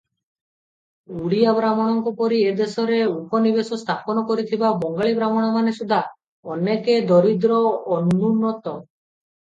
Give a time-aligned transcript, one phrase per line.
[1.17, 6.03] ଓଡ଼ିୟାବ୍ରାହ୍ମଣଙ୍କ ପରି ଏ ଦେଶରେ ଉପନିବେଶ ସ୍ଥାପନ କରିଥିବା ବଙ୍ଗାଳୀବ୍ରାହ୍ମଣମାନେ ସୁଦ୍ଧା
[6.57, 8.77] ଅନେକେ ଦରିଦ୍ର ଓ ଅନୁନ୍ନତ।